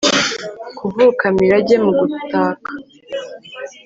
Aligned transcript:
Kuvuka 0.77 1.25
mirage 1.37 1.75
mu 1.85 1.91
gutaka 1.99 2.69